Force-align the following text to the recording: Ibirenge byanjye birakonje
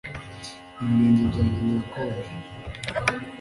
Ibirenge 0.83 1.23
byanjye 1.31 1.59
birakonje 1.65 2.31